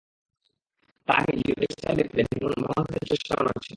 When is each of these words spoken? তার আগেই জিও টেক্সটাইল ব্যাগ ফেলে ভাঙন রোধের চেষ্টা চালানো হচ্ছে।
তার 1.07 1.17
আগেই 1.21 1.37
জিও 1.39 1.55
টেক্সটাইল 1.61 1.97
ব্যাগ 2.07 2.27
ফেলে 2.31 2.55
ভাঙন 2.63 2.83
রোধের 2.83 3.05
চেষ্টা 3.09 3.27
চালানো 3.29 3.49
হচ্ছে। 3.49 3.69